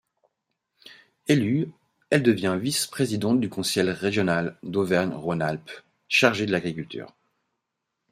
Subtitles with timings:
[1.27, 1.69] Élue,
[2.09, 5.69] elle devient vice-présidente du conseil régional d'Auvergne-Rhône-Alpes
[6.07, 7.13] chargée de l'agriculture.